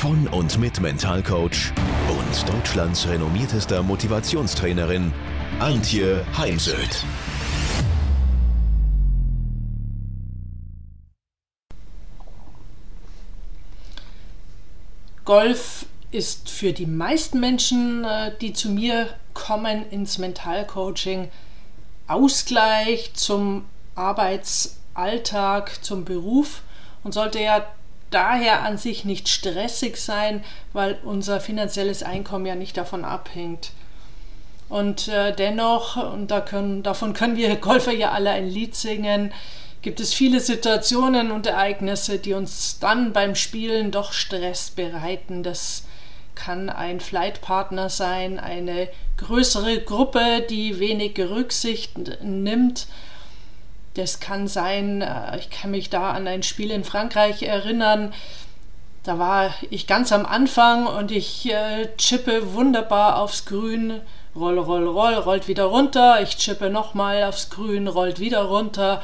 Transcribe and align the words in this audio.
von 0.00 0.26
und 0.28 0.58
mit 0.58 0.80
Mentalcoach 0.80 1.74
und 2.08 2.48
Deutschlands 2.48 3.06
renommiertester 3.06 3.82
Motivationstrainerin 3.82 5.12
Antje 5.58 6.24
Heimsöth. 6.38 7.04
Golf 15.26 15.84
ist 16.10 16.48
für 16.48 16.72
die 16.72 16.86
meisten 16.86 17.38
Menschen, 17.38 18.02
äh, 18.04 18.32
die 18.40 18.54
zu 18.54 18.70
mir 18.70 19.06
kommen 19.34 19.86
ins 19.90 20.16
Mentalcoaching, 20.16 21.28
Ausgleich 22.06 23.12
zum 23.12 23.66
Arbeitsalltag, 23.96 25.84
zum 25.84 26.06
Beruf 26.06 26.62
und 27.04 27.12
sollte 27.12 27.38
ja 27.38 27.66
daher 28.10 28.62
an 28.62 28.76
sich 28.76 29.04
nicht 29.04 29.28
stressig 29.28 29.96
sein, 29.96 30.44
weil 30.72 30.98
unser 31.04 31.40
finanzielles 31.40 32.02
Einkommen 32.02 32.46
ja 32.46 32.54
nicht 32.54 32.76
davon 32.76 33.04
abhängt. 33.04 33.72
Und 34.68 35.08
äh, 35.08 35.34
dennoch, 35.34 35.96
und 35.96 36.30
da 36.30 36.40
können, 36.40 36.82
davon 36.82 37.12
können 37.12 37.36
wir 37.36 37.54
Golfer 37.56 37.92
ja 37.92 38.12
alle 38.12 38.30
ein 38.30 38.48
Lied 38.48 38.74
singen, 38.74 39.32
gibt 39.82 40.00
es 40.00 40.12
viele 40.12 40.40
Situationen 40.40 41.30
und 41.30 41.46
Ereignisse, 41.46 42.18
die 42.18 42.34
uns 42.34 42.78
dann 42.78 43.12
beim 43.12 43.34
Spielen 43.34 43.90
doch 43.90 44.12
Stress 44.12 44.70
bereiten. 44.70 45.42
Das 45.42 45.84
kann 46.34 46.68
ein 46.68 47.00
Flightpartner 47.00 47.88
sein, 47.88 48.38
eine 48.38 48.88
größere 49.16 49.80
Gruppe, 49.80 50.46
die 50.48 50.78
wenig 50.78 51.18
Rücksicht 51.18 52.22
nimmt 52.22 52.86
das 53.94 54.20
kann 54.20 54.48
sein, 54.48 55.02
äh, 55.02 55.38
ich 55.38 55.50
kann 55.50 55.70
mich 55.70 55.90
da 55.90 56.12
an 56.12 56.26
ein 56.26 56.42
Spiel 56.42 56.70
in 56.70 56.84
Frankreich 56.84 57.42
erinnern. 57.42 58.12
Da 59.02 59.18
war 59.18 59.54
ich 59.70 59.86
ganz 59.86 60.12
am 60.12 60.26
Anfang 60.26 60.86
und 60.86 61.10
ich 61.10 61.50
äh, 61.50 61.88
chippe 61.96 62.52
wunderbar 62.54 63.18
aufs 63.18 63.46
Grün, 63.46 64.00
roll, 64.36 64.58
roll, 64.58 64.86
roll, 64.86 65.14
rollt 65.14 65.48
wieder 65.48 65.64
runter. 65.64 66.20
Ich 66.22 66.36
chippe 66.36 66.70
nochmal 66.70 67.24
aufs 67.24 67.50
Grün, 67.50 67.88
rollt 67.88 68.20
wieder 68.20 68.42
runter, 68.42 69.02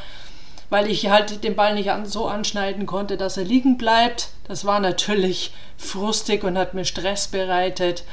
weil 0.68 0.88
ich 0.90 1.08
halt 1.08 1.42
den 1.42 1.56
Ball 1.56 1.74
nicht 1.74 1.90
an, 1.90 2.06
so 2.06 2.26
anschneiden 2.26 2.86
konnte, 2.86 3.16
dass 3.16 3.36
er 3.38 3.44
liegen 3.44 3.78
bleibt. 3.78 4.28
Das 4.46 4.64
war 4.64 4.80
natürlich 4.80 5.52
frustig 5.78 6.44
und 6.44 6.58
hat 6.58 6.74
mir 6.74 6.84
Stress 6.84 7.28
bereitet. 7.28 8.04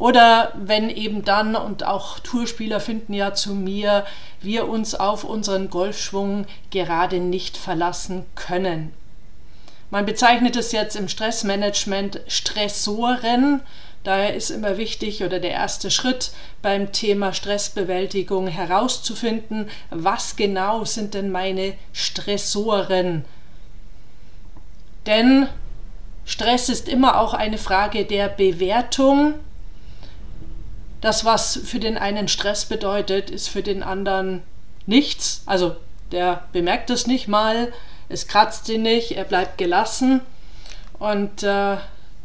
Oder 0.00 0.52
wenn 0.54 0.88
eben 0.88 1.26
dann, 1.26 1.54
und 1.54 1.84
auch 1.84 2.20
Tourspieler 2.20 2.80
finden 2.80 3.12
ja 3.12 3.34
zu 3.34 3.54
mir, 3.54 4.06
wir 4.40 4.66
uns 4.66 4.94
auf 4.94 5.24
unseren 5.24 5.68
Golfschwung 5.68 6.46
gerade 6.70 7.20
nicht 7.20 7.58
verlassen 7.58 8.24
können. 8.34 8.94
Man 9.90 10.06
bezeichnet 10.06 10.56
es 10.56 10.72
jetzt 10.72 10.96
im 10.96 11.06
Stressmanagement 11.06 12.22
Stressoren. 12.28 13.60
Daher 14.02 14.34
ist 14.34 14.48
immer 14.48 14.78
wichtig 14.78 15.22
oder 15.22 15.38
der 15.38 15.50
erste 15.50 15.90
Schritt 15.90 16.32
beim 16.62 16.92
Thema 16.92 17.34
Stressbewältigung 17.34 18.46
herauszufinden, 18.46 19.68
was 19.90 20.34
genau 20.34 20.86
sind 20.86 21.12
denn 21.12 21.30
meine 21.30 21.74
Stressoren. 21.92 23.26
Denn 25.04 25.46
Stress 26.24 26.70
ist 26.70 26.88
immer 26.88 27.20
auch 27.20 27.34
eine 27.34 27.58
Frage 27.58 28.06
der 28.06 28.30
Bewertung 28.30 29.34
das, 31.00 31.24
was 31.24 31.58
für 31.64 31.80
den 31.80 31.96
einen 31.96 32.28
Stress 32.28 32.64
bedeutet, 32.64 33.30
ist 33.30 33.48
für 33.48 33.62
den 33.62 33.82
anderen 33.82 34.42
nichts. 34.86 35.42
Also 35.46 35.76
der 36.12 36.44
bemerkt 36.52 36.90
es 36.90 37.06
nicht 37.06 37.28
mal, 37.28 37.72
es 38.08 38.26
kratzt 38.26 38.68
ihn 38.68 38.82
nicht, 38.82 39.12
er 39.12 39.24
bleibt 39.24 39.56
gelassen. 39.58 40.20
Und 40.98 41.42
äh, 41.42 41.76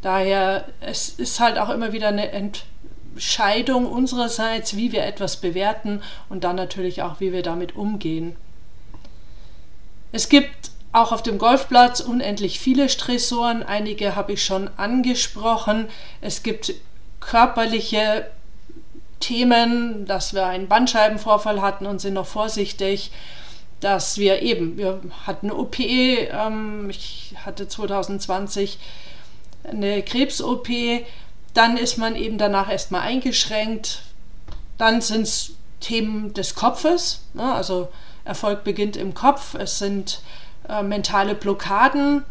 daher, 0.02 0.66
es 0.80 1.08
ist 1.08 1.40
halt 1.40 1.58
auch 1.58 1.70
immer 1.70 1.92
wieder 1.92 2.08
eine 2.08 2.30
Entscheidung 2.32 3.86
unsererseits, 3.86 4.76
wie 4.76 4.92
wir 4.92 5.04
etwas 5.04 5.38
bewerten 5.38 6.02
und 6.28 6.44
dann 6.44 6.56
natürlich 6.56 7.02
auch, 7.02 7.20
wie 7.20 7.32
wir 7.32 7.42
damit 7.42 7.76
umgehen. 7.76 8.36
Es 10.12 10.28
gibt 10.28 10.70
auch 10.92 11.12
auf 11.12 11.22
dem 11.22 11.38
Golfplatz 11.38 12.00
unendlich 12.00 12.58
viele 12.58 12.88
Stressoren. 12.88 13.62
Einige 13.62 14.16
habe 14.16 14.32
ich 14.32 14.44
schon 14.44 14.70
angesprochen. 14.76 15.88
Es 16.20 16.42
gibt 16.42 16.74
körperliche 17.20 18.26
Themen, 19.20 20.06
dass 20.06 20.34
wir 20.34 20.46
einen 20.46 20.68
Bandscheibenvorfall 20.68 21.62
hatten 21.62 21.86
und 21.86 22.00
sind 22.00 22.14
noch 22.14 22.26
vorsichtig, 22.26 23.10
dass 23.80 24.18
wir 24.18 24.42
eben, 24.42 24.76
wir 24.76 25.00
hatten 25.26 25.50
OP, 25.50 25.78
ähm, 25.78 26.88
ich 26.90 27.34
hatte 27.44 27.68
2020 27.68 28.78
eine 29.64 30.02
Krebs-OP, 30.02 30.68
dann 31.54 31.76
ist 31.76 31.98
man 31.98 32.16
eben 32.16 32.38
danach 32.38 32.70
erstmal 32.70 33.02
eingeschränkt, 33.02 34.02
dann 34.78 35.00
sind 35.00 35.22
es 35.22 35.52
Themen 35.80 36.34
des 36.34 36.54
Kopfes, 36.54 37.22
ne? 37.34 37.54
also 37.54 37.88
Erfolg 38.24 38.64
beginnt 38.64 38.96
im 38.96 39.14
Kopf, 39.14 39.54
es 39.54 39.78
sind 39.78 40.20
äh, 40.68 40.82
mentale 40.82 41.34
Blockaden, 41.34 42.24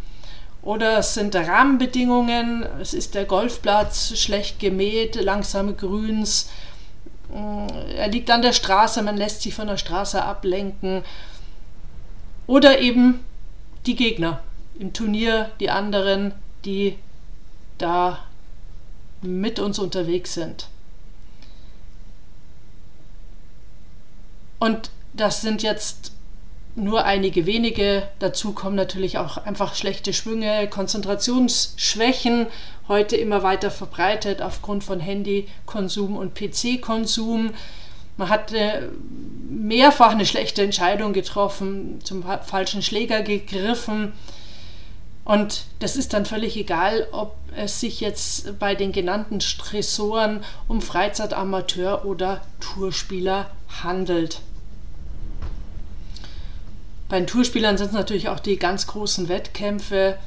oder 0.61 0.97
es 0.97 1.13
sind 1.13 1.35
Rahmenbedingungen, 1.35 2.65
es 2.81 2.95
ist 2.95 3.13
der 3.13 3.25
Golfplatz 3.25 4.17
schlecht 4.17 4.59
gemäht, 4.59 5.15
langsame 5.15 5.73
Grüns, 5.73 6.49
er 7.33 8.07
liegt 8.07 8.29
an 8.29 8.41
der 8.41 8.53
Straße, 8.53 9.01
man 9.01 9.17
lässt 9.17 9.41
sich 9.41 9.53
von 9.53 9.67
der 9.67 9.77
Straße 9.77 10.21
ablenken. 10.21 11.03
Oder 12.47 12.79
eben 12.79 13.23
die 13.85 13.95
Gegner 13.95 14.41
im 14.77 14.93
Turnier, 14.93 15.51
die 15.59 15.69
anderen, 15.69 16.33
die 16.63 16.97
da 17.77 18.19
mit 19.21 19.59
uns 19.59 19.79
unterwegs 19.79 20.33
sind. 20.33 20.67
Und 24.59 24.89
das 25.13 25.41
sind 25.41 25.63
jetzt 25.63 26.14
nur 26.75 27.05
einige 27.05 27.45
wenige. 27.45 28.07
Dazu 28.19 28.53
kommen 28.53 28.75
natürlich 28.75 29.17
auch 29.17 29.37
einfach 29.37 29.75
schlechte 29.75 30.13
Schwünge, 30.13 30.67
Konzentrationsschwächen, 30.67 32.47
heute 32.87 33.15
immer 33.15 33.43
weiter 33.43 33.71
verbreitet 33.71 34.41
aufgrund 34.41 34.83
von 34.83 34.99
Handykonsum 34.99 36.17
und 36.17 36.35
PC-Konsum. 36.35 37.51
Man 38.17 38.29
hat 38.29 38.53
äh, 38.53 38.83
mehrfach 39.49 40.11
eine 40.11 40.25
schlechte 40.25 40.61
Entscheidung 40.61 41.13
getroffen, 41.13 41.99
zum 42.03 42.23
falschen 42.23 42.81
Schläger 42.81 43.21
gegriffen. 43.21 44.13
Und 45.25 45.65
das 45.79 45.95
ist 45.95 46.13
dann 46.13 46.25
völlig 46.25 46.55
egal, 46.55 47.07
ob 47.11 47.35
es 47.55 47.79
sich 47.79 47.99
jetzt 47.99 48.59
bei 48.59 48.75
den 48.75 48.91
genannten 48.91 49.41
Stressoren 49.41 50.43
um 50.67 50.81
Freizeitamateur 50.81 52.05
oder 52.05 52.41
Tourspieler 52.59 53.49
handelt. 53.83 54.41
Bei 57.07 57.19
den 57.19 57.27
Tourspielern 57.27 57.77
sind 57.77 57.87
es 57.87 57.93
natürlich 57.93 58.29
auch 58.29 58.39
die 58.39 58.57
ganz 58.57 58.87
großen 58.87 59.29
Wettkämpfe. 59.29 60.17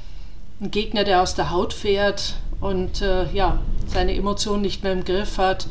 Ein 0.61 0.71
Gegner, 0.71 1.05
der 1.05 1.23
aus 1.23 1.35
der 1.35 1.51
Haut 1.51 1.73
fährt 1.73 2.35
und 2.61 3.03
äh, 3.03 3.31
ja, 3.33 3.61
seine 3.87 4.15
Emotionen 4.15 4.63
nicht 4.63 4.83
mehr 4.83 4.93
im 4.93 5.05
Griff 5.05 5.39
hat. 5.39 5.67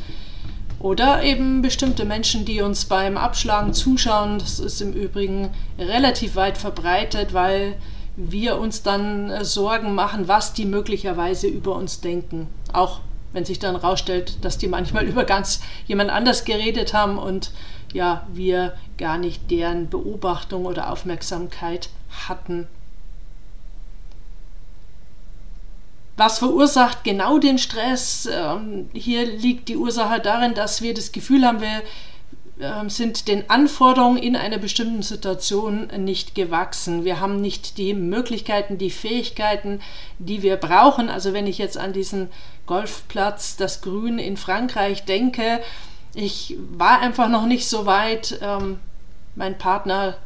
Oder 0.80 1.22
eben 1.24 1.60
bestimmte 1.62 2.04
Menschen, 2.04 2.44
die 2.44 2.60
uns 2.60 2.84
beim 2.84 3.16
Abschlagen 3.16 3.74
zuschauen. 3.74 4.38
Das 4.38 4.60
ist 4.60 4.80
im 4.80 4.92
Übrigen 4.92 5.50
relativ 5.78 6.36
weit 6.36 6.56
verbreitet, 6.56 7.32
weil 7.32 7.74
wir 8.16 8.58
uns 8.58 8.82
dann 8.82 9.30
äh, 9.30 9.44
Sorgen 9.44 9.94
machen, 9.94 10.28
was 10.28 10.52
die 10.52 10.66
möglicherweise 10.66 11.46
über 11.48 11.74
uns 11.74 12.00
denken. 12.00 12.48
Auch 12.72 13.00
wenn 13.32 13.44
sich 13.44 13.58
dann 13.58 13.80
herausstellt, 13.80 14.44
dass 14.44 14.58
die 14.58 14.68
manchmal 14.68 15.04
über 15.08 15.24
ganz 15.24 15.60
jemand 15.86 16.10
anders 16.10 16.44
geredet 16.44 16.92
haben 16.94 17.18
und 17.18 17.50
ja, 17.92 18.26
wir 18.32 18.74
gar 18.96 19.18
nicht 19.18 19.50
deren 19.50 19.88
Beobachtung 19.88 20.66
oder 20.66 20.92
Aufmerksamkeit 20.92 21.88
hatten. 22.28 22.66
Was 26.16 26.40
verursacht 26.40 27.04
genau 27.04 27.38
den 27.38 27.58
Stress? 27.58 28.28
Ähm, 28.30 28.90
hier 28.92 29.24
liegt 29.24 29.68
die 29.68 29.76
Ursache 29.76 30.20
darin, 30.20 30.54
dass 30.54 30.82
wir 30.82 30.92
das 30.92 31.12
Gefühl 31.12 31.46
haben, 31.46 31.60
wir 31.60 31.82
ähm, 32.60 32.90
sind 32.90 33.28
den 33.28 33.48
Anforderungen 33.48 34.18
in 34.18 34.34
einer 34.34 34.58
bestimmten 34.58 35.02
Situation 35.02 35.86
nicht 35.96 36.34
gewachsen. 36.34 37.04
Wir 37.04 37.20
haben 37.20 37.40
nicht 37.40 37.78
die 37.78 37.94
Möglichkeiten, 37.94 38.78
die 38.78 38.90
Fähigkeiten, 38.90 39.80
die 40.18 40.42
wir 40.42 40.56
brauchen. 40.56 41.08
Also 41.08 41.32
wenn 41.32 41.46
ich 41.46 41.58
jetzt 41.58 41.78
an 41.78 41.92
diesen 41.92 42.30
Golfplatz, 42.66 43.56
das 43.56 43.80
Grün 43.80 44.18
in 44.18 44.36
Frankreich 44.36 45.04
denke, 45.04 45.60
ich 46.14 46.56
war 46.70 47.00
einfach 47.00 47.28
noch 47.28 47.46
nicht 47.46 47.68
so 47.68 47.86
weit. 47.86 48.38
Ähm, 48.42 48.80
mein 49.34 49.58
Partner 49.58 50.16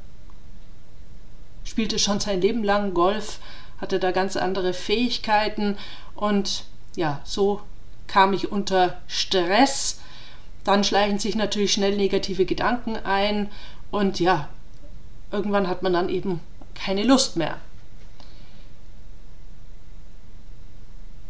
spielte 1.65 1.99
schon 1.99 2.21
sein 2.21 2.41
Leben 2.41 2.65
lang 2.65 2.95
Golf, 2.95 3.39
hatte 3.81 3.99
da 3.99 4.11
ganz 4.11 4.37
andere 4.37 4.73
Fähigkeiten 4.73 5.77
und 6.15 6.65
ja, 6.97 7.21
so 7.25 7.61
kam 8.07 8.33
ich 8.33 8.53
unter 8.53 9.01
Stress 9.07 10.01
dann 10.65 10.85
schleichen 10.85 11.19
sich 11.19 11.35
natürlich 11.35 11.73
schnell 11.73 11.97
negative 11.97 12.47
Gedanken 12.47 12.97
ein 12.97 13.51
und 13.91 14.21
ja, 14.21 14.49
irgendwann 15.31 15.69
hat 15.69 15.83
man 15.83 15.93
dann 15.93 16.09
eben 16.09 16.41
keine 16.75 17.03
Lust 17.05 17.37
mehr. 17.37 17.57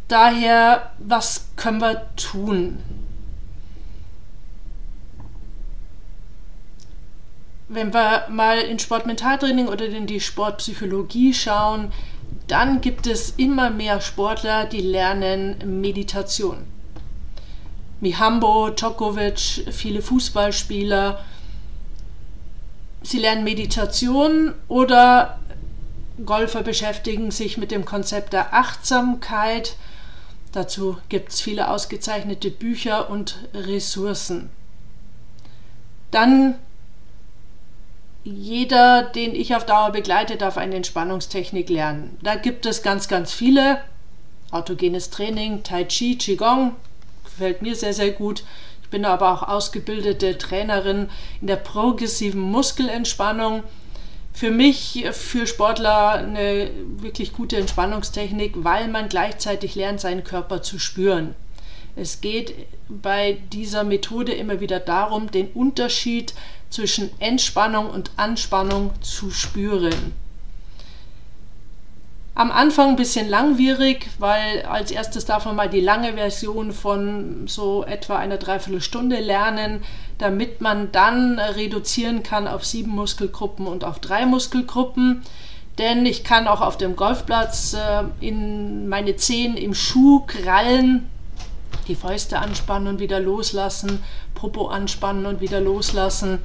Daher, 0.09 0.93
was 0.99 1.49
können 1.57 1.81
wir 1.81 2.07
tun? 2.17 2.83
Wenn 7.73 7.95
wir 7.95 8.27
mal 8.29 8.59
in 8.59 8.79
Sportmentaltraining 8.79 9.67
oder 9.67 9.87
in 9.87 10.07
die 10.07 10.21
Sportpsychologie 10.21 11.33
schauen, 11.33 11.91
dann 12.47 12.83
gibt 12.83 13.07
es 13.07 13.31
immer 13.39 13.71
mehr 13.71 14.03
Sportler, 14.03 14.67
die 14.67 14.83
lernen 14.83 15.81
Meditation. 15.81 16.67
Mihambo, 18.03 18.69
Djokovic, 18.69 19.73
viele 19.73 20.03
Fußballspieler. 20.03 21.25
Sie 23.03 23.19
lernen 23.19 23.43
Meditation 23.43 24.53
oder 24.69 25.39
Golfer 26.27 26.63
beschäftigen 26.63 27.31
sich 27.31 27.57
mit 27.57 27.71
dem 27.71 27.87
Konzept 27.87 28.35
der 28.35 28.53
Achtsamkeit. 28.53 29.77
Dazu 30.53 30.99
gibt 31.09 31.33
es 31.33 31.41
viele 31.41 31.71
ausgezeichnete 31.71 32.51
Bücher 32.51 33.09
und 33.09 33.49
Ressourcen. 33.55 34.51
Dann 36.11 36.57
jeder, 38.25 39.03
den 39.03 39.35
ich 39.35 39.55
auf 39.55 39.67
Dauer 39.67 39.91
begleite, 39.91 40.37
darf 40.37 40.57
eine 40.57 40.77
Entspannungstechnik 40.77 41.69
lernen. 41.69 42.17
Da 42.23 42.37
gibt 42.37 42.67
es 42.67 42.83
ganz, 42.83 43.09
ganz 43.09 43.33
viele. 43.33 43.81
Autogenes 44.51 45.11
Training, 45.11 45.63
Tai 45.63 45.85
Chi, 45.85 46.17
Qigong, 46.17 46.77
gefällt 47.25 47.63
mir 47.63 47.75
sehr, 47.75 47.95
sehr 47.95 48.13
gut. 48.13 48.45
Ich 48.83 48.91
bin 48.91 49.05
aber 49.05 49.33
auch 49.33 49.43
ausgebildete 49.43 50.37
Trainerin 50.37 51.09
in 51.41 51.47
der 51.47 51.57
progressiven 51.57 52.43
Muskelentspannung. 52.43 53.63
Für 54.35 54.51
mich, 54.51 55.05
für 55.13 55.47
Sportler, 55.47 56.13
eine 56.13 56.71
wirklich 56.99 57.33
gute 57.33 57.57
Entspannungstechnik, 57.57 58.53
weil 58.57 58.89
man 58.89 59.09
gleichzeitig 59.09 59.75
lernt, 59.75 60.01
seinen 60.01 60.25
Körper 60.25 60.63
zu 60.63 60.79
spüren. 60.79 61.35
Es 61.97 62.21
geht 62.21 62.55
bei 62.89 63.39
dieser 63.53 63.85
Methode 63.85 64.33
immer 64.33 64.61
wieder 64.61 64.81
darum, 64.81 65.31
den 65.31 65.49
Unterschied 65.49 66.33
zwischen 66.73 67.11
Entspannung 67.21 67.91
und 67.91 68.11
Anspannung 68.17 68.91
zu 69.03 69.31
spüren. 69.31 70.15
Am 72.35 72.51
Anfang 72.51 72.91
ein 72.91 72.97
bisschen 72.97 73.29
langwierig, 73.29 74.09
weil 74.19 74.63
als 74.63 74.91
erstes 74.91 75.27
darf 75.27 75.45
man 75.45 75.55
mal 75.55 75.69
die 75.69 75.83
lange 75.83 76.15
Version 76.15 76.73
von 76.73 77.47
so 77.47 77.85
etwa 77.85 78.17
einer 78.17 78.39
Dreiviertelstunde 78.39 79.21
lernen, 79.21 79.83
damit 80.17 80.63
man 80.63 80.91
dann 80.93 81.39
reduzieren 81.39 82.23
kann 82.23 82.49
auf 82.49 82.65
sieben 82.65 82.93
Muskelgruppen 82.93 83.67
und 83.67 83.85
auf 83.85 83.99
drei 83.99 84.25
Muskelgruppen. 84.25 85.23
Denn 85.77 86.07
ich 86.07 86.25
kann 86.25 86.49
auch 86.49 86.63
auf 86.63 86.79
dem 86.79 86.97
Golfplatz 86.97 87.75
äh, 87.75 88.05
in 88.27 88.89
meine 88.89 89.17
Zehen 89.17 89.57
im 89.59 89.75
Schuh 89.75 90.21
krallen, 90.27 91.11
die 91.87 91.95
Fäuste 91.95 92.39
anspannen 92.39 92.89
und 92.89 93.01
wieder 93.01 93.21
loslassen, 93.21 94.03
Popo 94.35 94.69
anspannen 94.69 95.27
und 95.27 95.41
wieder 95.41 95.61
loslassen. 95.61 96.39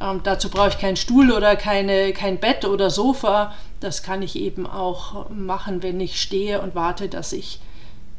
Ähm, 0.00 0.20
dazu 0.22 0.50
brauche 0.50 0.68
ich 0.68 0.78
keinen 0.78 0.96
Stuhl 0.96 1.32
oder 1.32 1.56
keine, 1.56 2.12
kein 2.12 2.38
Bett 2.38 2.64
oder 2.64 2.90
Sofa. 2.90 3.54
Das 3.80 4.02
kann 4.02 4.22
ich 4.22 4.36
eben 4.36 4.66
auch 4.66 5.30
machen, 5.30 5.82
wenn 5.82 6.00
ich 6.00 6.20
stehe 6.20 6.60
und 6.60 6.74
warte, 6.74 7.08
dass 7.08 7.32
ich 7.32 7.60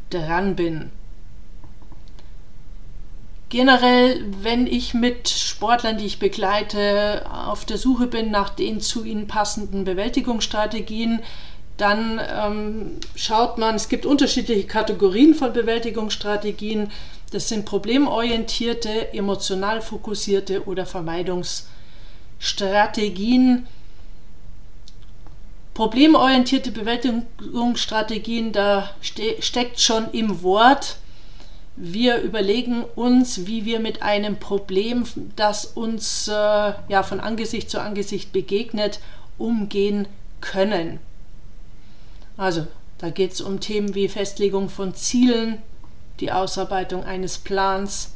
dran 0.10 0.56
bin. 0.56 0.92
Generell, 3.50 4.24
wenn 4.44 4.68
ich 4.68 4.94
mit 4.94 5.28
Sportlern, 5.28 5.98
die 5.98 6.06
ich 6.06 6.20
begleite, 6.20 7.26
auf 7.32 7.66
der 7.66 7.80
Suche 7.80 8.06
bin 8.06 8.30
nach 8.30 8.50
den 8.50 8.80
zu 8.80 9.04
ihnen 9.04 9.28
passenden 9.28 9.86
Bewältigungsstrategien, 9.86 11.22
dann 11.78 12.22
ähm, 12.32 12.98
schaut 13.16 13.58
man, 13.58 13.76
es 13.76 13.90
gibt 13.90 14.06
unterschiedliche 14.06 14.68
Kategorien 14.68 15.34
von 15.34 15.54
Bewältigungsstrategien. 15.54 16.92
Das 17.32 17.48
sind 17.48 17.66
problemorientierte, 17.66 19.14
emotional 19.14 19.82
fokussierte 19.82 20.66
oder 20.66 20.86
Vermeidungsstrategien. 20.86 23.68
Problemorientierte 25.74 26.72
Bewältigungsstrategien, 26.72 28.52
da 28.52 28.90
ste 29.02 29.42
steckt 29.42 29.80
schon 29.80 30.12
im 30.12 30.42
Wort, 30.42 30.98
wir 31.82 32.18
überlegen 32.18 32.84
uns, 32.96 33.46
wie 33.46 33.64
wir 33.64 33.80
mit 33.80 34.02
einem 34.02 34.38
Problem, 34.38 35.06
das 35.38 35.66
uns 35.66 36.28
äh, 36.28 36.34
ja, 36.34 37.04
von 37.04 37.22
Angesicht 37.22 37.70
zu 37.70 37.80
Angesicht 37.80 38.34
begegnet, 38.34 39.00
umgehen 39.38 40.06
können. 40.42 41.00
Also, 42.36 42.68
da 42.98 43.10
geht 43.10 43.32
es 43.32 43.40
um 43.40 43.62
Themen 43.62 43.96
wie 43.96 44.10
Festlegung 44.10 44.68
von 44.68 44.94
Zielen, 44.94 45.60
die 46.20 46.32
Ausarbeitung 46.32 47.04
eines 47.04 47.38
Plans, 47.38 48.12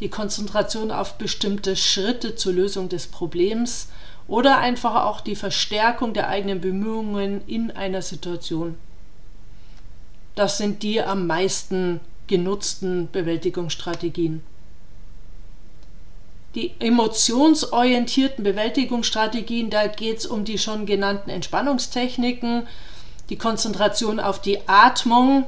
die 0.00 0.08
Konzentration 0.08 0.90
auf 0.90 1.18
bestimmte 1.18 1.76
Schritte 1.76 2.34
zur 2.34 2.54
Lösung 2.54 2.88
des 2.88 3.06
Problems 3.06 3.88
oder 4.26 4.58
einfach 4.58 5.04
auch 5.04 5.20
die 5.20 5.36
Verstärkung 5.36 6.14
der 6.14 6.28
eigenen 6.28 6.60
Bemühungen 6.60 7.42
in 7.46 7.70
einer 7.70 8.02
Situation. 8.02 8.76
Das 10.34 10.58
sind 10.58 10.82
die 10.82 11.02
am 11.02 11.26
meisten 11.26 12.00
genutzten 12.26 13.10
Bewältigungsstrategien. 13.10 14.42
Die 16.54 16.72
emotionsorientierten 16.80 18.44
Bewältigungsstrategien, 18.44 19.70
da 19.70 19.86
geht 19.86 20.18
es 20.18 20.26
um 20.26 20.44
die 20.44 20.58
schon 20.58 20.86
genannten 20.86 21.30
Entspannungstechniken, 21.30 22.66
die 23.28 23.36
Konzentration 23.36 24.20
auf 24.20 24.40
die 24.40 24.66
Atmung, 24.68 25.46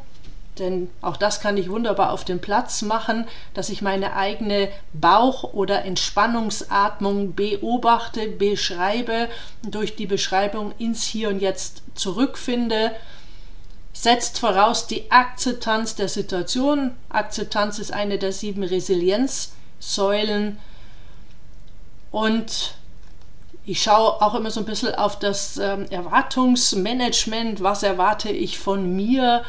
denn 0.58 0.88
auch 1.00 1.16
das 1.16 1.40
kann 1.40 1.56
ich 1.56 1.70
wunderbar 1.70 2.12
auf 2.12 2.25
dem 2.25 2.40
Platz 2.40 2.82
machen, 2.82 3.26
dass 3.54 3.70
ich 3.70 3.82
meine 3.82 4.14
eigene 4.14 4.68
Bauch- 4.92 5.52
oder 5.52 5.84
Entspannungsatmung 5.84 7.34
beobachte, 7.34 8.28
beschreibe, 8.28 9.28
durch 9.62 9.96
die 9.96 10.06
Beschreibung 10.06 10.73
ins 10.78 11.04
Hier 11.04 11.28
und 11.28 11.40
Jetzt 11.40 11.82
zurückfinde. 11.94 12.92
Setzt 13.92 14.38
voraus 14.38 14.87
die 14.87 15.11
Akzeptanz 15.11 15.94
der 15.94 16.08
Situation. 16.08 16.92
Akzeptanz 17.08 17.78
ist 17.78 17.92
eine 17.92 18.18
der 18.18 18.32
sieben 18.32 18.62
Resilienzsäulen. 18.62 20.58
Und 22.11 22.75
ich 23.66 23.82
schaue 23.82 24.20
auch 24.20 24.34
immer 24.34 24.50
so 24.50 24.61
ein 24.61 24.66
bisschen 24.66 24.94
auf 24.94 25.18
das 25.18 25.56
ähm, 25.56 25.87
Erwartungsmanagement. 25.90 27.62
Was 27.62 27.82
erwarte 27.82 28.30
ich 28.30 28.58
von 28.58 28.94
mir? 28.94 29.44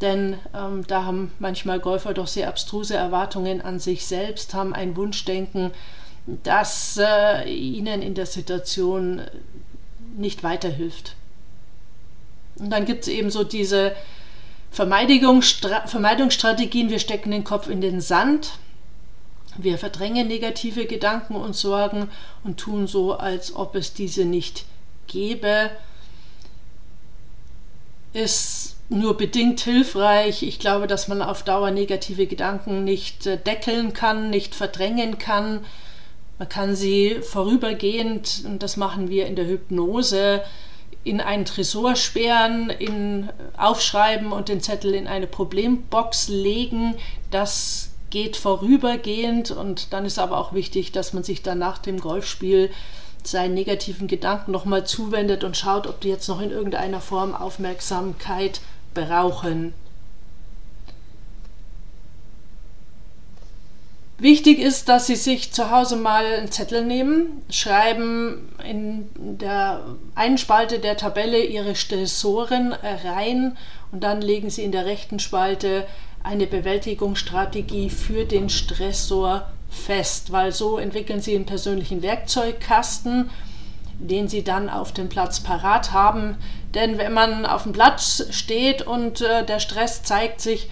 Denn 0.00 0.38
ähm, 0.54 0.86
da 0.86 1.04
haben 1.04 1.32
manchmal 1.38 1.80
Golfer 1.80 2.12
doch 2.12 2.26
sehr 2.26 2.48
abstruse 2.48 2.94
Erwartungen 2.94 3.62
an 3.62 3.78
sich 3.78 4.06
selbst, 4.06 4.52
haben 4.52 4.74
ein 4.74 4.96
Wunschdenken, 4.96 5.70
das 6.42 6.98
äh, 7.00 7.48
ihnen 7.48 8.02
in 8.02 8.14
der 8.14 8.26
Situation 8.26 9.22
nicht 10.16 10.42
weiterhilft. 10.42 11.14
Und 12.56 12.70
dann 12.70 12.84
gibt 12.84 13.02
es 13.02 13.08
eben 13.08 13.30
so 13.30 13.44
diese 13.44 13.94
Vermeidungsstrategien, 14.70 16.90
wir 16.90 16.98
stecken 16.98 17.30
den 17.30 17.44
Kopf 17.44 17.68
in 17.68 17.80
den 17.80 18.00
Sand, 18.00 18.58
wir 19.56 19.78
verdrängen 19.78 20.26
negative 20.28 20.86
Gedanken 20.86 21.36
und 21.36 21.56
Sorgen 21.56 22.10
und 22.44 22.58
tun 22.58 22.86
so, 22.86 23.14
als 23.14 23.56
ob 23.56 23.74
es 23.74 23.94
diese 23.94 24.26
nicht 24.26 24.66
gäbe. 25.06 25.70
Ist 28.12 28.75
nur 28.88 29.16
bedingt 29.16 29.60
hilfreich. 29.60 30.42
Ich 30.42 30.58
glaube, 30.58 30.86
dass 30.86 31.08
man 31.08 31.22
auf 31.22 31.42
Dauer 31.42 31.70
negative 31.70 32.26
Gedanken 32.26 32.84
nicht 32.84 33.26
äh, 33.26 33.38
deckeln 33.38 33.92
kann, 33.92 34.30
nicht 34.30 34.54
verdrängen 34.54 35.18
kann. 35.18 35.64
Man 36.38 36.48
kann 36.48 36.76
sie 36.76 37.16
vorübergehend, 37.22 38.42
und 38.44 38.62
das 38.62 38.76
machen 38.76 39.08
wir 39.08 39.26
in 39.26 39.36
der 39.36 39.46
Hypnose, 39.46 40.42
in 41.02 41.20
einen 41.20 41.44
Tresor 41.44 41.96
sperren, 41.96 42.68
in, 42.68 43.30
aufschreiben 43.56 44.32
und 44.32 44.48
den 44.48 44.60
Zettel 44.60 44.94
in 44.94 45.06
eine 45.06 45.26
Problembox 45.26 46.28
legen. 46.28 46.94
Das 47.30 47.90
geht 48.10 48.36
vorübergehend 48.36 49.50
und 49.50 49.92
dann 49.92 50.04
ist 50.04 50.18
aber 50.18 50.38
auch 50.38 50.52
wichtig, 50.52 50.92
dass 50.92 51.12
man 51.12 51.22
sich 51.22 51.42
dann 51.42 51.58
nach 51.58 51.78
dem 51.78 52.00
Golfspiel 52.00 52.70
seinen 53.22 53.54
negativen 53.54 54.06
Gedanken 54.06 54.52
nochmal 54.52 54.86
zuwendet 54.86 55.42
und 55.42 55.56
schaut, 55.56 55.86
ob 55.86 56.00
die 56.00 56.08
jetzt 56.08 56.28
noch 56.28 56.40
in 56.40 56.50
irgendeiner 56.50 57.00
Form 57.00 57.34
Aufmerksamkeit 57.34 58.60
brauchen. 58.96 59.74
Wichtig 64.18 64.60
ist, 64.60 64.88
dass 64.88 65.06
Sie 65.06 65.14
sich 65.14 65.52
zu 65.52 65.70
Hause 65.70 65.96
mal 65.96 66.24
einen 66.24 66.50
Zettel 66.50 66.86
nehmen, 66.86 67.42
schreiben 67.50 68.48
in 68.66 69.08
der 69.14 69.82
einen 70.14 70.38
Spalte 70.38 70.78
der 70.78 70.96
Tabelle 70.96 71.44
Ihre 71.44 71.74
Stressoren 71.74 72.72
rein 72.72 73.58
und 73.92 74.02
dann 74.02 74.22
legen 74.22 74.48
Sie 74.48 74.64
in 74.64 74.72
der 74.72 74.86
rechten 74.86 75.18
Spalte 75.18 75.86
eine 76.22 76.46
Bewältigungsstrategie 76.46 77.90
für 77.90 78.24
den 78.24 78.48
Stressor 78.48 79.46
fest, 79.68 80.32
weil 80.32 80.50
so 80.50 80.78
entwickeln 80.78 81.20
Sie 81.20 81.34
einen 81.34 81.44
persönlichen 81.44 82.00
Werkzeugkasten, 82.00 83.30
den 83.98 84.28
Sie 84.28 84.42
dann 84.42 84.70
auf 84.70 84.92
dem 84.92 85.10
Platz 85.10 85.40
parat 85.40 85.92
haben. 85.92 86.38
Denn 86.76 86.98
wenn 86.98 87.14
man 87.14 87.46
auf 87.46 87.62
dem 87.62 87.72
Platz 87.72 88.26
steht 88.30 88.82
und 88.82 89.22
äh, 89.22 89.46
der 89.46 89.60
Stress 89.60 90.02
zeigt 90.02 90.42
sich, 90.42 90.68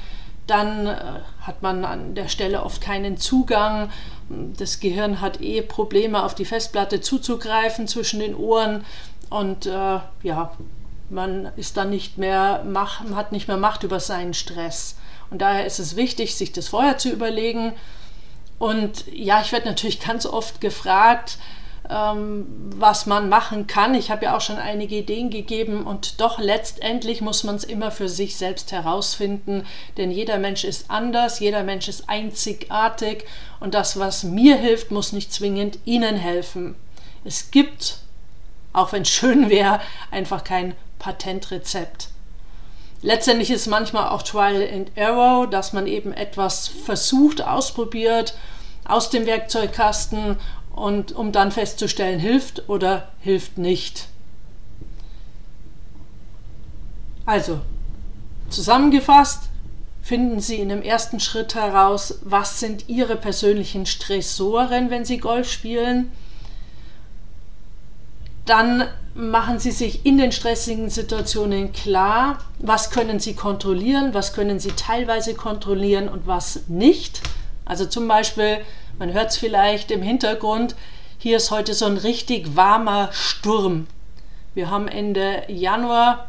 dann 0.46 0.86
äh, 0.86 0.96
hat 1.40 1.62
man 1.62 1.82
an 1.86 2.14
der 2.14 2.28
Stelle 2.28 2.62
oft 2.62 2.82
keinen 2.82 3.16
Zugang. 3.16 3.90
Das 4.28 4.80
Gehirn 4.80 5.22
hat 5.22 5.40
eh 5.40 5.62
Probleme, 5.62 6.22
auf 6.22 6.34
die 6.34 6.44
Festplatte 6.44 7.00
zuzugreifen 7.00 7.88
zwischen 7.88 8.20
den 8.20 8.34
Ohren 8.34 8.84
und 9.30 9.64
äh, 9.64 9.98
ja, 10.22 10.52
man 11.08 11.50
ist 11.56 11.78
dann 11.78 11.88
nicht 11.88 12.18
mehr 12.18 12.62
Macht, 12.64 13.04
hat 13.14 13.32
nicht 13.32 13.48
mehr 13.48 13.56
Macht 13.56 13.82
über 13.82 13.98
seinen 13.98 14.34
Stress. 14.34 14.96
Und 15.30 15.40
daher 15.40 15.64
ist 15.64 15.78
es 15.78 15.96
wichtig, 15.96 16.34
sich 16.34 16.52
das 16.52 16.68
vorher 16.68 16.98
zu 16.98 17.08
überlegen. 17.08 17.72
Und 18.58 19.06
ja, 19.10 19.40
ich 19.40 19.52
werde 19.52 19.68
natürlich 19.68 20.00
ganz 20.06 20.26
oft 20.26 20.60
gefragt, 20.60 21.38
was 21.86 23.04
man 23.04 23.28
machen 23.28 23.66
kann. 23.66 23.94
Ich 23.94 24.10
habe 24.10 24.24
ja 24.24 24.36
auch 24.36 24.40
schon 24.40 24.56
einige 24.56 24.96
Ideen 24.96 25.28
gegeben 25.28 25.84
und 25.86 26.20
doch 26.20 26.38
letztendlich 26.38 27.20
muss 27.20 27.44
man 27.44 27.56
es 27.56 27.64
immer 27.64 27.90
für 27.90 28.08
sich 28.08 28.36
selbst 28.36 28.72
herausfinden, 28.72 29.66
denn 29.98 30.10
jeder 30.10 30.38
Mensch 30.38 30.64
ist 30.64 30.90
anders, 30.90 31.40
jeder 31.40 31.62
Mensch 31.62 31.88
ist 31.88 32.08
einzigartig 32.08 33.24
und 33.60 33.74
das, 33.74 33.98
was 33.98 34.24
mir 34.24 34.56
hilft, 34.56 34.92
muss 34.92 35.12
nicht 35.12 35.32
zwingend 35.32 35.78
Ihnen 35.84 36.16
helfen. 36.16 36.74
Es 37.22 37.50
gibt, 37.50 37.98
auch 38.72 38.92
wenn 38.92 39.02
es 39.02 39.10
schön 39.10 39.50
wäre, 39.50 39.80
einfach 40.10 40.42
kein 40.42 40.74
Patentrezept. 40.98 42.08
Letztendlich 43.02 43.50
ist 43.50 43.66
manchmal 43.66 44.08
auch 44.08 44.22
Trial 44.22 44.66
and 44.72 44.90
Error, 44.94 45.46
dass 45.46 45.74
man 45.74 45.86
eben 45.86 46.14
etwas 46.14 46.68
versucht, 46.68 47.42
ausprobiert 47.42 48.34
aus 48.86 49.10
dem 49.10 49.26
Werkzeugkasten 49.26 50.36
und 50.74 51.12
um 51.12 51.32
dann 51.32 51.52
festzustellen, 51.52 52.18
hilft 52.18 52.68
oder 52.68 53.08
hilft 53.20 53.58
nicht. 53.58 54.08
Also, 57.26 57.60
zusammengefasst, 58.50 59.44
finden 60.02 60.40
Sie 60.40 60.56
in 60.56 60.68
dem 60.68 60.82
ersten 60.82 61.20
Schritt 61.20 61.54
heraus, 61.54 62.18
was 62.22 62.60
sind 62.60 62.88
Ihre 62.88 63.16
persönlichen 63.16 63.86
Stressoren, 63.86 64.90
wenn 64.90 65.04
Sie 65.04 65.18
Golf 65.18 65.50
spielen. 65.50 66.12
Dann 68.44 68.86
machen 69.14 69.58
Sie 69.58 69.70
sich 69.70 70.04
in 70.04 70.18
den 70.18 70.32
stressigen 70.32 70.90
Situationen 70.90 71.72
klar, 71.72 72.40
was 72.58 72.90
können 72.90 73.20
Sie 73.20 73.34
kontrollieren, 73.34 74.12
was 74.12 74.34
können 74.34 74.60
Sie 74.60 74.72
teilweise 74.72 75.34
kontrollieren 75.34 76.08
und 76.08 76.26
was 76.26 76.68
nicht. 76.68 77.22
Also 77.64 77.86
zum 77.86 78.06
Beispiel, 78.06 78.58
man 78.98 79.12
hört 79.12 79.30
es 79.30 79.36
vielleicht 79.36 79.90
im 79.90 80.02
Hintergrund, 80.02 80.74
hier 81.18 81.36
ist 81.38 81.50
heute 81.50 81.74
so 81.74 81.86
ein 81.86 81.96
richtig 81.96 82.56
warmer 82.56 83.08
Sturm. 83.12 83.86
Wir 84.54 84.70
haben 84.70 84.88
Ende 84.88 85.44
Januar, 85.48 86.28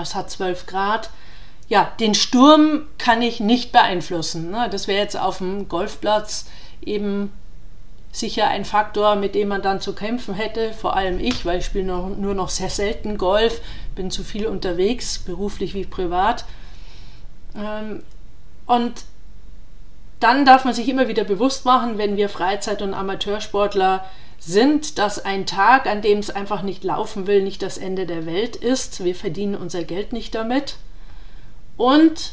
es 0.00 0.14
hat 0.14 0.30
12 0.30 0.66
Grad. 0.66 1.10
Ja, 1.68 1.92
den 1.98 2.14
Sturm 2.14 2.82
kann 2.98 3.22
ich 3.22 3.40
nicht 3.40 3.72
beeinflussen. 3.72 4.50
Ne? 4.50 4.68
Das 4.70 4.86
wäre 4.88 5.00
jetzt 5.00 5.18
auf 5.18 5.38
dem 5.38 5.68
Golfplatz 5.68 6.46
eben 6.84 7.32
sicher 8.12 8.48
ein 8.48 8.64
Faktor, 8.64 9.16
mit 9.16 9.34
dem 9.34 9.48
man 9.48 9.62
dann 9.62 9.80
zu 9.80 9.94
kämpfen 9.94 10.34
hätte. 10.34 10.72
Vor 10.72 10.94
allem 10.96 11.18
ich, 11.18 11.44
weil 11.46 11.58
ich 11.58 11.64
spiele 11.64 11.84
nur 11.84 12.34
noch 12.34 12.48
sehr 12.48 12.70
selten 12.70 13.18
Golf, 13.18 13.60
bin 13.94 14.10
zu 14.10 14.22
viel 14.22 14.46
unterwegs, 14.46 15.18
beruflich 15.18 15.74
wie 15.74 15.86
privat. 15.86 16.44
Ähm, 17.56 18.02
und 18.66 19.04
dann 20.24 20.46
darf 20.46 20.64
man 20.64 20.72
sich 20.72 20.88
immer 20.88 21.06
wieder 21.06 21.22
bewusst 21.24 21.66
machen, 21.66 21.98
wenn 21.98 22.16
wir 22.16 22.30
Freizeit- 22.30 22.80
und 22.80 22.94
Amateursportler 22.94 24.06
sind, 24.38 24.96
dass 24.96 25.22
ein 25.22 25.44
Tag, 25.44 25.86
an 25.86 26.00
dem 26.00 26.18
es 26.18 26.30
einfach 26.30 26.62
nicht 26.62 26.82
laufen 26.82 27.26
will, 27.26 27.42
nicht 27.42 27.60
das 27.60 27.76
Ende 27.76 28.06
der 28.06 28.24
Welt 28.24 28.56
ist. 28.56 29.04
Wir 29.04 29.14
verdienen 29.14 29.54
unser 29.54 29.84
Geld 29.84 30.14
nicht 30.14 30.34
damit. 30.34 30.76
Und 31.76 32.32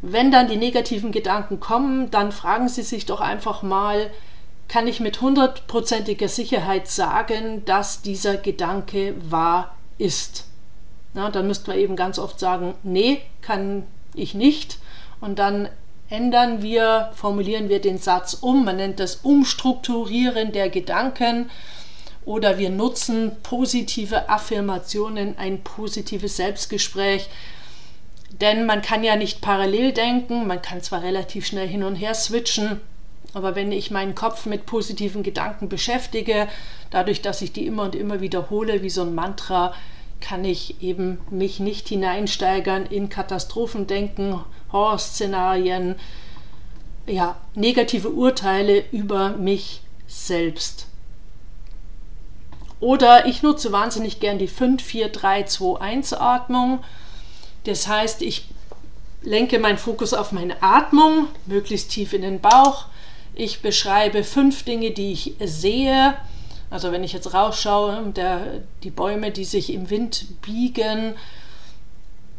wenn 0.00 0.30
dann 0.30 0.46
die 0.46 0.56
negativen 0.56 1.10
Gedanken 1.10 1.58
kommen, 1.58 2.12
dann 2.12 2.30
fragen 2.30 2.68
Sie 2.68 2.82
sich 2.82 3.04
doch 3.04 3.20
einfach 3.20 3.64
mal, 3.64 4.08
kann 4.68 4.86
ich 4.86 5.00
mit 5.00 5.20
hundertprozentiger 5.20 6.28
Sicherheit 6.28 6.86
sagen, 6.86 7.64
dass 7.64 8.00
dieser 8.00 8.36
Gedanke 8.36 9.16
wahr 9.28 9.74
ist? 9.98 10.46
Na, 11.14 11.32
dann 11.32 11.48
müssten 11.48 11.66
wir 11.66 11.78
eben 11.78 11.96
ganz 11.96 12.20
oft 12.20 12.38
sagen, 12.38 12.74
nee, 12.84 13.22
kann 13.42 13.88
ich 14.14 14.34
nicht. 14.34 14.78
Und 15.20 15.40
dann 15.40 15.68
ändern 16.08 16.62
wir, 16.62 17.10
formulieren 17.14 17.68
wir 17.68 17.80
den 17.80 17.98
Satz 17.98 18.34
um. 18.34 18.64
Man 18.64 18.76
nennt 18.76 19.00
das 19.00 19.16
Umstrukturieren 19.16 20.52
der 20.52 20.68
Gedanken 20.68 21.50
oder 22.24 22.58
wir 22.58 22.70
nutzen 22.70 23.36
positive 23.42 24.28
Affirmationen, 24.28 25.38
ein 25.38 25.62
positives 25.62 26.36
Selbstgespräch. 26.36 27.28
Denn 28.40 28.66
man 28.66 28.82
kann 28.82 29.04
ja 29.04 29.16
nicht 29.16 29.40
parallel 29.40 29.92
denken, 29.92 30.46
man 30.46 30.60
kann 30.60 30.82
zwar 30.82 31.02
relativ 31.02 31.46
schnell 31.46 31.68
hin 31.68 31.84
und 31.84 31.96
her 31.96 32.14
switchen, 32.14 32.80
aber 33.32 33.54
wenn 33.54 33.72
ich 33.72 33.90
meinen 33.90 34.14
Kopf 34.14 34.46
mit 34.46 34.66
positiven 34.66 35.22
Gedanken 35.22 35.68
beschäftige, 35.68 36.48
dadurch, 36.90 37.22
dass 37.22 37.42
ich 37.42 37.52
die 37.52 37.66
immer 37.66 37.84
und 37.84 37.94
immer 37.94 38.20
wiederhole 38.20 38.82
wie 38.82 38.90
so 38.90 39.02
ein 39.02 39.14
Mantra, 39.14 39.74
kann 40.20 40.44
ich 40.44 40.82
eben 40.82 41.18
mich 41.30 41.60
nicht 41.60 41.88
hineinsteigern 41.88 42.86
in 42.86 43.08
Katastrophendenken, 43.08 44.40
Horrorszenarien, 44.72 45.96
ja, 47.06 47.36
negative 47.54 48.10
Urteile 48.10 48.84
über 48.90 49.30
mich 49.30 49.80
selbst. 50.06 50.86
Oder 52.80 53.26
ich 53.26 53.42
nutze 53.42 53.70
wahnsinnig 53.72 54.20
gern 54.20 54.38
die 54.38 54.48
5-4-3-2-1-Atmung. 54.48 56.84
Das 57.64 57.88
heißt, 57.88 58.22
ich 58.22 58.46
lenke 59.22 59.58
meinen 59.58 59.78
Fokus 59.78 60.12
auf 60.12 60.32
meine 60.32 60.62
Atmung, 60.62 61.28
möglichst 61.46 61.90
tief 61.90 62.12
in 62.12 62.20
den 62.22 62.40
Bauch. 62.40 62.86
Ich 63.34 63.60
beschreibe 63.60 64.24
fünf 64.24 64.64
Dinge, 64.64 64.90
die 64.90 65.12
ich 65.12 65.34
sehe. 65.40 66.14
Also 66.70 66.92
wenn 66.92 67.04
ich 67.04 67.12
jetzt 67.12 67.32
rausschaue, 67.32 68.12
der, 68.14 68.62
die 68.82 68.90
Bäume, 68.90 69.30
die 69.30 69.44
sich 69.44 69.72
im 69.72 69.90
Wind 69.90 70.26
biegen, 70.42 71.14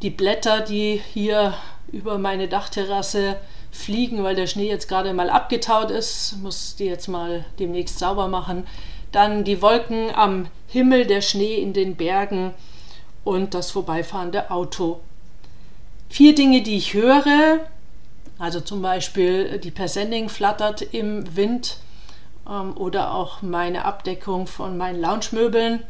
die 0.01 0.09
Blätter, 0.09 0.61
die 0.61 1.01
hier 1.13 1.53
über 1.91 2.17
meine 2.17 2.47
Dachterrasse 2.47 3.37
fliegen, 3.71 4.23
weil 4.23 4.35
der 4.35 4.47
Schnee 4.47 4.69
jetzt 4.69 4.87
gerade 4.87 5.13
mal 5.13 5.29
abgetaut 5.29 5.91
ist, 5.91 6.37
muss 6.41 6.75
die 6.75 6.85
jetzt 6.85 7.07
mal 7.07 7.45
demnächst 7.59 7.99
sauber 7.99 8.27
machen. 8.27 8.67
Dann 9.11 9.43
die 9.43 9.61
Wolken 9.61 10.13
am 10.13 10.47
Himmel, 10.67 11.05
der 11.05 11.21
Schnee 11.21 11.55
in 11.55 11.73
den 11.73 11.95
Bergen 11.95 12.53
und 13.23 13.53
das 13.53 13.71
vorbeifahrende 13.71 14.51
Auto. 14.51 14.99
Vier 16.09 16.35
Dinge, 16.35 16.61
die 16.61 16.77
ich 16.77 16.93
höre, 16.93 17.59
also 18.39 18.59
zum 18.61 18.81
Beispiel 18.81 19.59
die 19.59 19.71
Persenning 19.71 20.29
flattert 20.29 20.81
im 20.93 21.35
Wind 21.35 21.77
ähm, 22.49 22.75
oder 22.77 23.13
auch 23.13 23.41
meine 23.41 23.85
Abdeckung 23.85 24.47
von 24.47 24.77
meinen 24.77 25.01
Loungemöbeln. 25.01 25.83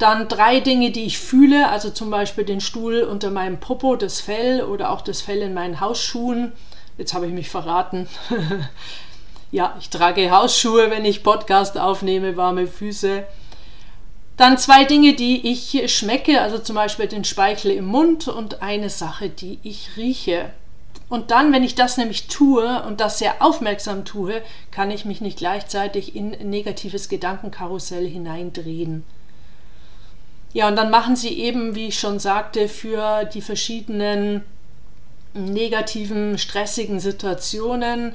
Dann 0.00 0.28
drei 0.28 0.60
Dinge, 0.60 0.92
die 0.92 1.04
ich 1.04 1.18
fühle, 1.18 1.68
also 1.68 1.90
zum 1.90 2.08
Beispiel 2.08 2.44
den 2.44 2.62
Stuhl 2.62 3.02
unter 3.02 3.30
meinem 3.30 3.60
Popo, 3.60 3.96
das 3.96 4.22
Fell 4.22 4.62
oder 4.62 4.92
auch 4.92 5.02
das 5.02 5.20
Fell 5.20 5.42
in 5.42 5.52
meinen 5.52 5.78
Hausschuhen. 5.78 6.52
Jetzt 6.96 7.12
habe 7.12 7.26
ich 7.26 7.34
mich 7.34 7.50
verraten. 7.50 8.08
ja, 9.50 9.76
ich 9.78 9.90
trage 9.90 10.30
Hausschuhe, 10.30 10.90
wenn 10.90 11.04
ich 11.04 11.22
Podcast 11.22 11.76
aufnehme, 11.76 12.38
warme 12.38 12.66
Füße. 12.66 13.24
Dann 14.38 14.56
zwei 14.56 14.84
Dinge, 14.84 15.12
die 15.12 15.50
ich 15.52 15.94
schmecke, 15.94 16.40
also 16.40 16.56
zum 16.56 16.76
Beispiel 16.76 17.06
den 17.06 17.24
Speichel 17.24 17.70
im 17.70 17.84
Mund 17.84 18.26
und 18.26 18.62
eine 18.62 18.88
Sache, 18.88 19.28
die 19.28 19.58
ich 19.62 19.98
rieche. 19.98 20.48
Und 21.10 21.30
dann, 21.30 21.52
wenn 21.52 21.62
ich 21.62 21.74
das 21.74 21.98
nämlich 21.98 22.26
tue 22.28 22.82
und 22.84 23.02
das 23.02 23.18
sehr 23.18 23.42
aufmerksam 23.42 24.06
tue, 24.06 24.40
kann 24.70 24.90
ich 24.90 25.04
mich 25.04 25.20
nicht 25.20 25.36
gleichzeitig 25.36 26.16
in 26.16 26.30
negatives 26.30 27.10
Gedankenkarussell 27.10 28.08
hineindrehen. 28.08 29.04
Ja, 30.52 30.68
und 30.68 30.76
dann 30.76 30.90
machen 30.90 31.16
sie 31.16 31.38
eben, 31.38 31.74
wie 31.74 31.88
ich 31.88 31.98
schon 31.98 32.18
sagte, 32.18 32.68
für 32.68 33.24
die 33.24 33.40
verschiedenen 33.40 34.42
negativen, 35.32 36.38
stressigen 36.38 36.98
Situationen 36.98 38.14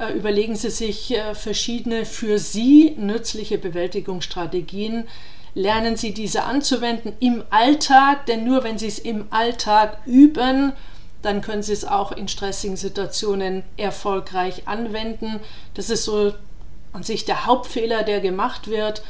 äh, 0.00 0.12
überlegen 0.12 0.56
Sie 0.56 0.70
sich 0.70 1.14
äh, 1.14 1.34
verschiedene 1.34 2.04
für 2.06 2.38
Sie 2.38 2.94
nützliche 2.96 3.58
Bewältigungsstrategien. 3.58 5.06
Lernen 5.54 5.96
Sie 5.96 6.14
diese 6.14 6.44
anzuwenden 6.44 7.12
im 7.20 7.42
Alltag, 7.50 8.26
denn 8.26 8.44
nur 8.44 8.64
wenn 8.64 8.78
Sie 8.78 8.86
es 8.86 8.98
im 8.98 9.26
Alltag 9.30 9.98
üben, 10.06 10.72
dann 11.22 11.42
können 11.42 11.62
Sie 11.62 11.72
es 11.72 11.84
auch 11.84 12.12
in 12.12 12.28
stressigen 12.28 12.76
Situationen 12.76 13.62
erfolgreich 13.76 14.66
anwenden. 14.66 15.40
Das 15.74 15.90
ist 15.90 16.04
so 16.04 16.32
an 16.92 17.02
sich 17.02 17.24
der 17.26 17.46
Hauptfehler, 17.46 18.02
der 18.02 18.20
gemacht 18.20 18.68
wird, 18.68 19.02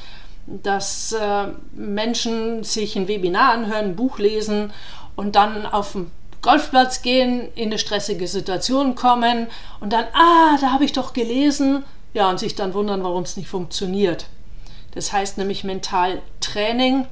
dass 0.46 1.12
äh, 1.12 1.48
Menschen 1.72 2.64
sich 2.64 2.96
ein 2.96 3.08
Webinar 3.08 3.52
anhören, 3.52 3.86
ein 3.86 3.96
Buch 3.96 4.18
lesen 4.18 4.72
und 5.16 5.36
dann 5.36 5.66
auf 5.66 5.92
dem 5.92 6.10
Golfplatz 6.42 7.02
gehen, 7.02 7.48
in 7.54 7.66
eine 7.66 7.78
stressige 7.78 8.26
Situation 8.26 8.94
kommen 8.94 9.46
und 9.80 9.92
dann, 9.92 10.06
ah, 10.14 10.56
da 10.60 10.72
habe 10.72 10.84
ich 10.84 10.92
doch 10.92 11.12
gelesen, 11.12 11.84
ja, 12.14 12.30
und 12.30 12.40
sich 12.40 12.54
dann 12.54 12.74
wundern, 12.74 13.04
warum 13.04 13.22
es 13.22 13.36
nicht 13.36 13.48
funktioniert. 13.48 14.26
Das 14.94 15.12
heißt 15.12 15.38
nämlich 15.38 15.64
Mentaltraining 15.64 17.06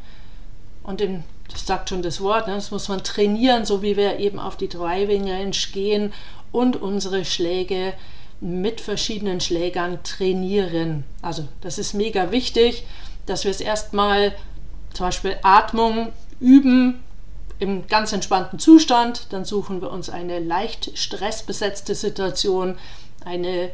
und 0.82 1.00
in, 1.00 1.24
das 1.50 1.66
sagt 1.66 1.90
schon 1.90 2.02
das 2.02 2.20
Wort, 2.20 2.48
ne, 2.48 2.54
das 2.54 2.70
muss 2.70 2.88
man 2.88 3.04
trainieren, 3.04 3.64
so 3.64 3.82
wie 3.82 3.96
wir 3.96 4.18
eben 4.18 4.38
auf 4.38 4.56
die 4.56 4.68
Driving 4.68 5.30
Range 5.30 5.56
gehen 5.72 6.12
und 6.50 6.80
unsere 6.80 7.24
Schläge 7.24 7.92
mit 8.40 8.80
verschiedenen 8.80 9.40
Schlägern 9.40 9.98
trainieren. 10.02 11.04
Also 11.22 11.46
das 11.60 11.78
ist 11.78 11.92
mega 11.94 12.30
wichtig, 12.30 12.84
dass 13.28 13.44
wir 13.44 13.50
es 13.50 13.60
erstmal 13.60 14.34
zum 14.92 15.06
Beispiel 15.06 15.36
Atmung 15.42 16.12
üben, 16.40 17.02
im 17.58 17.86
ganz 17.86 18.12
entspannten 18.12 18.58
Zustand. 18.58 19.32
Dann 19.32 19.44
suchen 19.44 19.80
wir 19.80 19.90
uns 19.90 20.10
eine 20.10 20.38
leicht 20.38 20.96
stressbesetzte 20.96 21.94
Situation, 21.94 22.78
eine 23.24 23.70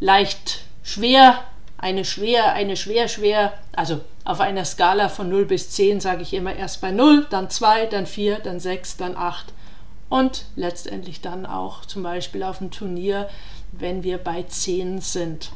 leicht 0.00 0.64
schwer, 0.82 1.38
eine 1.78 2.04
schwer, 2.04 2.52
eine 2.52 2.76
schwer, 2.76 3.08
schwer. 3.08 3.52
Also 3.72 4.00
auf 4.24 4.40
einer 4.40 4.64
Skala 4.64 5.08
von 5.08 5.28
0 5.28 5.46
bis 5.46 5.70
10 5.70 6.00
sage 6.00 6.22
ich 6.22 6.34
immer 6.34 6.54
erst 6.54 6.80
bei 6.80 6.90
0, 6.90 7.26
dann 7.30 7.50
2, 7.50 7.86
dann 7.86 8.06
4, 8.06 8.38
dann 8.40 8.60
6, 8.60 8.96
dann 8.96 9.16
8 9.16 9.52
und 10.08 10.44
letztendlich 10.56 11.20
dann 11.20 11.46
auch 11.46 11.86
zum 11.86 12.02
Beispiel 12.02 12.42
auf 12.42 12.58
dem 12.58 12.70
Turnier, 12.70 13.28
wenn 13.72 14.02
wir 14.02 14.18
bei 14.18 14.42
10 14.42 15.00
sind. 15.00 15.50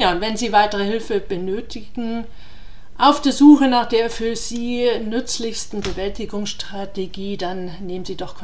Ja, 0.00 0.12
und 0.12 0.22
wenn 0.22 0.38
Sie 0.38 0.50
weitere 0.50 0.86
Hilfe 0.86 1.20
benötigen, 1.20 2.24
auf 2.96 3.20
der 3.20 3.32
Suche 3.32 3.68
nach 3.68 3.84
der 3.84 4.08
für 4.08 4.34
Sie 4.34 4.88
nützlichsten 5.04 5.82
Bewältigungsstrategie, 5.82 7.36
dann 7.36 7.72
nehmen 7.82 8.06
Sie 8.06 8.16
doch 8.16 8.36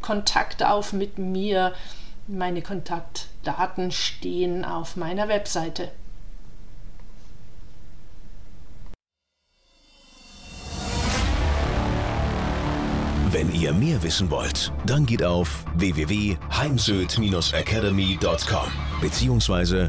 Kontakt, 0.00 0.64
auf 0.64 0.92
mit 0.92 1.18
mir. 1.18 1.72
Meine 2.28 2.62
Kontaktdaten 2.62 3.90
stehen 3.90 4.64
auf 4.64 4.94
meiner 4.94 5.26
Webseite. 5.26 5.90
Wenn 13.32 13.52
ihr 13.52 13.72
mehr 13.72 14.00
wissen 14.04 14.30
wollt, 14.30 14.72
dann 14.86 15.04
geht 15.04 15.24
auf 15.24 15.64
www.heimsöd-academy.com 15.74 18.70
bzw. 19.00 19.88